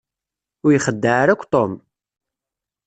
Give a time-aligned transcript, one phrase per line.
[0.65, 1.71] Ur ixeddeɛ ara akk Tom.